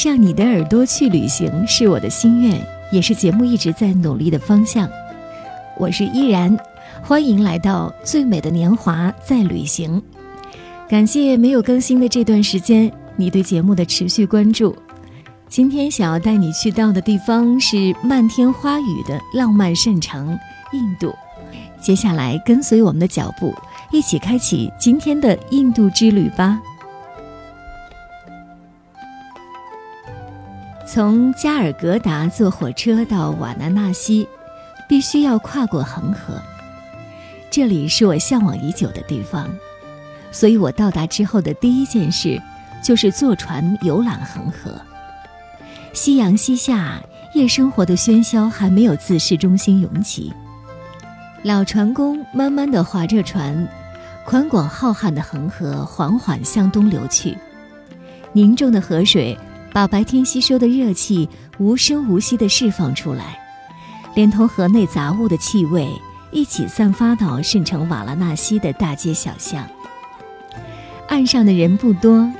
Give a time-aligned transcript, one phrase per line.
[0.00, 2.58] 上你的耳朵去旅行是我的心愿，
[2.90, 4.88] 也是节目一直在努力的方向。
[5.76, 6.58] 我是依然，
[7.02, 10.02] 欢迎来到最美的年华在旅行。
[10.88, 14.74] 感谢没有更新的这段时间你对节目的持续关注。
[15.50, 20.28] 今天想要带你去到的地方是漫天花雨的浪漫圣城——
[20.72, 21.14] 印度。
[21.78, 23.54] 接下来跟随我们的脚步，
[23.92, 26.58] 一起开启今天的印度之旅吧。
[30.92, 34.26] 从加尔各答坐火车到瓦纳纳西，
[34.88, 36.34] 必须要跨过恒河。
[37.48, 39.48] 这里是我向往已久的地方，
[40.32, 42.42] 所以我到达之后的第一件事，
[42.82, 44.74] 就是坐船游览恒河。
[45.92, 47.00] 夕阳西下，
[47.34, 50.32] 夜生活的喧嚣还没有自市中心涌起。
[51.44, 53.68] 老船工慢慢地划着船，
[54.26, 57.38] 宽广浩瀚的恒河缓缓向东流去。
[58.32, 59.38] 凝重的河水
[59.72, 63.38] 把白天吸收的热气无声无息地释放出来，
[64.14, 65.88] 连同河内杂物的气味
[66.32, 69.66] 一起散发到圣城瓦拉纳西的大街小巷。
[71.08, 72.30] 岸上的人不多。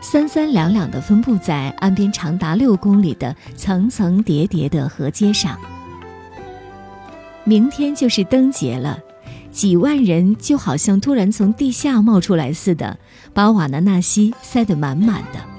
[0.00, 5.58] 三三两两地分布在岸边长达六公里的层层叠叠的河街上。
[7.42, 8.98] 明天就是灯节了，
[9.50, 12.98] 几万人就好像突然从地下冒出来似的，
[13.32, 15.53] 把瓦纳纳西塞得满满的。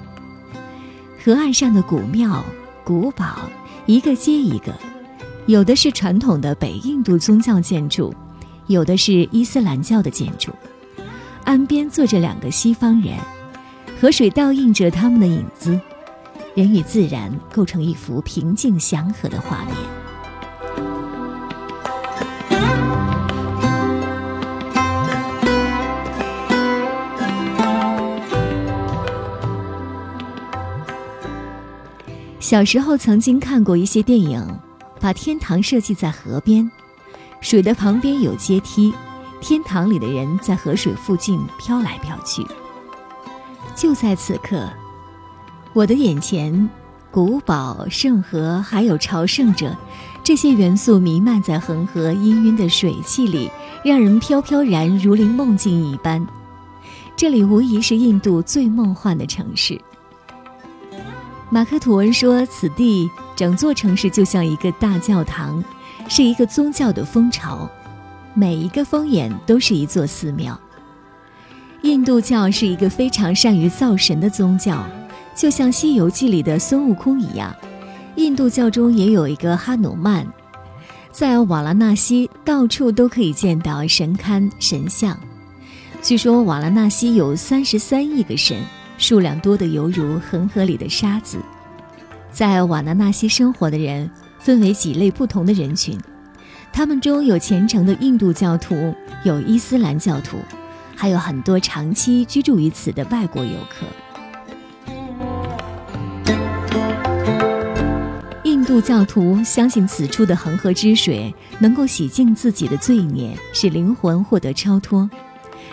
[1.26, 2.46] 河岸上的古庙、
[2.84, 3.50] 古堡
[3.88, 4.72] 一个接一个，
[5.48, 8.14] 有的是传统的北印度宗教建筑，
[8.68, 10.52] 有的是伊斯兰教的建筑。
[11.44, 13.18] 岸边坐着两个西方人。
[14.00, 15.80] 河水倒映着他们的影子，
[16.54, 20.05] 人与自然构成一幅平静祥和的画面。
[32.46, 34.40] 小时候曾经看过一些电影，
[35.00, 36.70] 把天堂设计在河边，
[37.42, 38.94] 水的旁边有阶梯，
[39.42, 42.46] 天堂里的人在河水附近飘来飘去。
[43.74, 44.70] 就在此刻，
[45.74, 46.70] 我的眼前，
[47.10, 49.76] 古堡、圣河，还有朝圣者，
[50.24, 53.50] 这些元素弥漫在恒河氤氲的水汽里，
[53.84, 56.24] 让人飘飘然如临梦境一般。
[57.18, 59.82] 这里无疑是印度最梦幻的城市。
[61.50, 65.64] 马克吐温说：“此地整座城市就像一个大教堂，
[66.08, 67.70] 是一个宗教的蜂巢，
[68.34, 70.60] 每一个风眼都是一座寺庙。”
[71.84, 74.84] 印度教是一个非常善于造神的宗教，
[75.36, 77.56] 就像《西游记》里的孙悟空一样。
[78.16, 80.26] 印度教中也有一个哈努曼，
[81.12, 85.16] 在瓦拉纳西到处都可以见到神龛神像。
[86.02, 88.58] 据说瓦拉纳西有三十三亿个神，
[88.98, 91.38] 数量多得犹如恒河里的沙子。
[92.32, 96.00] 在瓦纳纳西生活的人分为几类不同的人群，
[96.74, 100.38] 他们中有虔诚的印度教徒，有伊斯兰教徒。
[100.98, 103.86] 还有很多长期居住于此的外国游客。
[108.44, 115.10] 印度教徒相信此处的恒河之水能够洗净自己的罪孽，使灵魂获得超脱，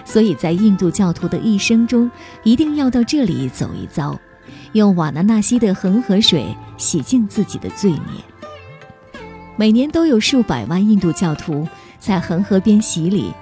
[0.04, 2.10] 所以在印度教徒的一生中，
[2.42, 4.18] 一定要到这里走一遭，
[4.72, 6.46] 用瓦纳纳西的恒河水
[6.76, 8.00] 洗净自己的罪孽。
[9.56, 11.68] 每年都有数百万印度教徒
[11.98, 13.32] 在恒河边洗礼。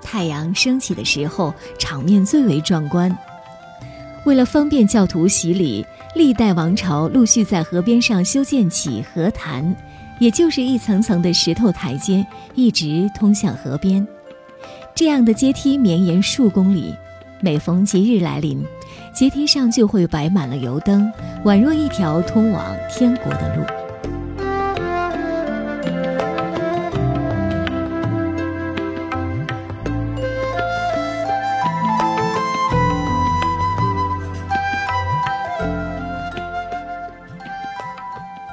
[0.00, 3.16] 太阳升起的时候，场面最为壮观。
[4.24, 5.84] 为了方便教徒洗礼，
[6.14, 9.74] 历代王朝陆续在河边上修建起河坛，
[10.18, 14.06] 也就是一层层的石头台阶，一直通向河边。
[14.98, 16.92] 这样的阶梯绵延数公里，
[17.38, 18.60] 每逢节日来临，
[19.14, 21.08] 阶梯上就会摆满了油灯，
[21.44, 23.62] 宛若一条通往天国的路。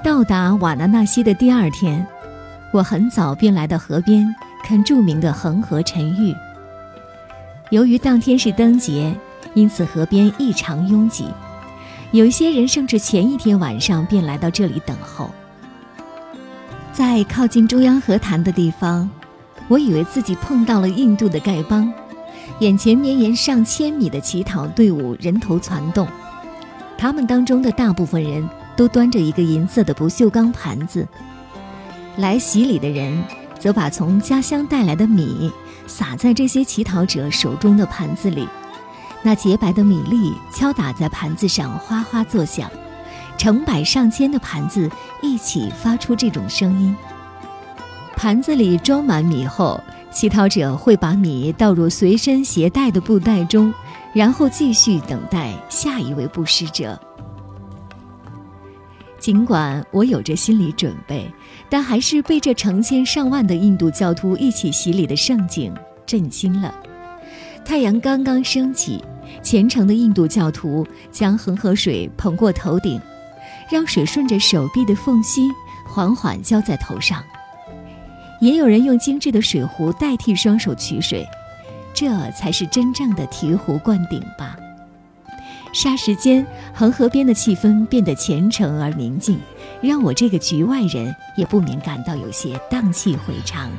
[0.04, 2.06] 到达瓦纳纳西的第二天，
[2.72, 4.24] 我很早便来到河边
[4.66, 6.36] 看著名的恒河沉浴。
[7.70, 9.16] 由于当天是灯节，
[9.54, 11.28] 因此河边异常拥挤，
[12.10, 15.30] 有一些人甚至前一天晚上便来到这里等候。
[16.92, 19.08] 在靠近中央河潭的地方，
[19.68, 21.94] 我以为自己碰到了印度的丐帮，
[22.58, 26.08] 眼前绵延上千米的乞讨队伍人头攒动，
[26.98, 28.50] 他们当中的大部分人。
[28.78, 31.08] 都端着一个银色的不锈钢盘子，
[32.18, 33.24] 来洗礼的人
[33.66, 35.52] 则把从家乡带来的米
[35.88, 38.48] 撒在这些乞讨者手中的盘子里，
[39.24, 42.70] 那洁白的米粒敲打在盘子上，哗哗作响，
[43.40, 44.88] 成百上千的盘子
[45.20, 46.96] 一起发出这种声音。
[48.16, 49.82] 盘子里装满米后，
[50.12, 53.74] 乞讨者会把米倒入随身携带的布袋中，
[54.14, 57.02] 然后继续等待下一位布施者。
[59.26, 61.26] 尽管我有着心理准备，
[61.68, 65.74] 但还是被这成千上万的印度教徒一起洗礼的盛景
[66.06, 66.72] 震惊了。
[67.66, 69.04] 太阳刚刚升起，
[69.42, 73.02] 虔诚的印度教徒将恒河水捧过头顶，
[73.68, 75.50] 让水顺着手臂的缝隙
[75.88, 77.24] 缓缓浇在头上。
[78.40, 81.28] 也有人用精致的水壶代替双手取水，
[81.96, 84.56] 这才是真正的醍醐灌顶吧。
[85.76, 89.38] 霎时间，恒河边的气氛变得虔诚而宁静，
[89.82, 93.70] 让我这个局外人也不免感到有些荡气回肠。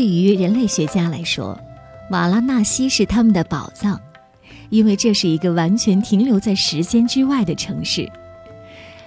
[0.00, 1.60] 对于人类学家来说，
[2.08, 4.00] 瓦拉纳西是他们的宝藏，
[4.70, 8.10] 因为这是一个完全停留在时间之外的城市。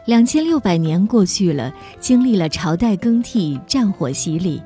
[0.06, 4.62] 两千六百年过去了，经历了朝代更替、战火洗礼，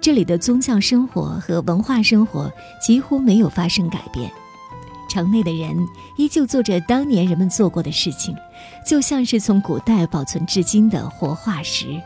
[0.00, 2.50] 这里的宗教生活和文化生活
[2.80, 4.32] 几乎没有发生改变。
[5.10, 5.76] 城内的人
[6.16, 8.34] 依旧做着当年人们做过的事情，
[8.82, 12.00] 就像是从古代保存至今的活化石。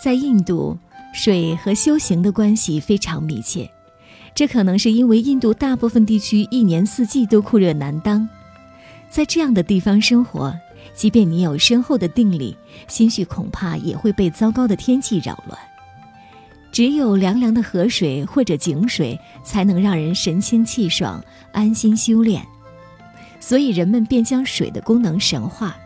[0.00, 0.78] 在印度。
[1.12, 3.68] 水和修行的关系非常密切，
[4.34, 8.28] 这可能是因为印度大部分地区一年四季都酷热难当，
[9.08, 10.54] 在这样的地方生活，
[10.94, 15.58] 即便你有深厚的定力，心绪恐怕也会被糟糕的天气扰乱。
[16.72, 21.22] 只有凉凉的河水或者井水，才能让人神清气爽、
[21.52, 22.40] 安心修炼。
[23.40, 25.76] 所以人们便将水的功能神化，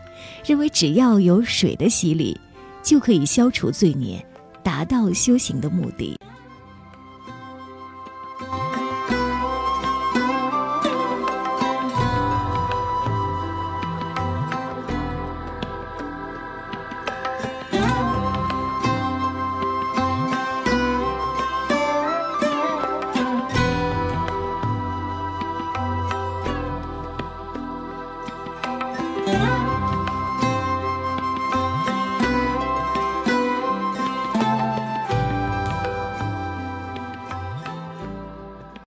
[0.45, 2.39] 认为只要有水的洗礼，
[2.83, 4.23] 就可以消除罪孽。
[4.65, 6.19] 达到修行的目的。